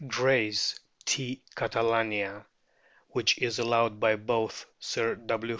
[0.07, 1.43] Gray's T.
[1.55, 2.45] catalama,
[3.09, 5.49] which is allowed by both Sir W.